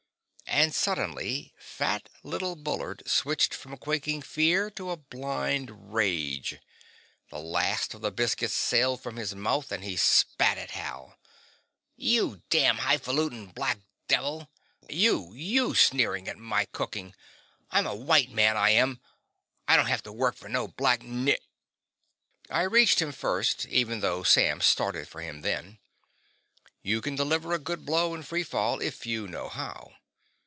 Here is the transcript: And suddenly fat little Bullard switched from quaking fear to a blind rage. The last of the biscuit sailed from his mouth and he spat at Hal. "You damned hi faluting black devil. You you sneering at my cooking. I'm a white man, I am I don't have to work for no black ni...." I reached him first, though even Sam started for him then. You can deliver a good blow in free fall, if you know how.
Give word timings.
And 0.53 0.75
suddenly 0.75 1.55
fat 1.57 2.09
little 2.23 2.57
Bullard 2.57 3.03
switched 3.07 3.53
from 3.53 3.77
quaking 3.77 4.21
fear 4.21 4.69
to 4.71 4.91
a 4.91 4.97
blind 4.97 5.93
rage. 5.93 6.59
The 7.29 7.39
last 7.39 7.93
of 7.93 8.01
the 8.01 8.11
biscuit 8.11 8.51
sailed 8.51 9.01
from 9.01 9.15
his 9.15 9.33
mouth 9.33 9.71
and 9.71 9.81
he 9.83 9.95
spat 9.95 10.57
at 10.57 10.71
Hal. 10.71 11.17
"You 11.95 12.43
damned 12.49 12.79
hi 12.79 12.97
faluting 12.97 13.47
black 13.55 13.79
devil. 14.09 14.51
You 14.89 15.33
you 15.33 15.73
sneering 15.73 16.27
at 16.27 16.37
my 16.37 16.65
cooking. 16.65 17.15
I'm 17.71 17.87
a 17.87 17.95
white 17.95 18.29
man, 18.29 18.57
I 18.57 18.71
am 18.71 18.99
I 19.69 19.77
don't 19.77 19.85
have 19.85 20.03
to 20.03 20.11
work 20.11 20.35
for 20.35 20.49
no 20.49 20.67
black 20.67 21.01
ni...." 21.01 21.37
I 22.49 22.63
reached 22.63 23.01
him 23.01 23.13
first, 23.13 23.63
though 23.71 23.75
even 23.75 24.25
Sam 24.25 24.59
started 24.59 25.07
for 25.07 25.21
him 25.21 25.41
then. 25.41 25.79
You 26.83 26.99
can 27.01 27.15
deliver 27.15 27.53
a 27.53 27.57
good 27.57 27.83
blow 27.85 28.13
in 28.13 28.21
free 28.21 28.43
fall, 28.43 28.81
if 28.81 29.05
you 29.05 29.29
know 29.29 29.47
how. 29.47 29.93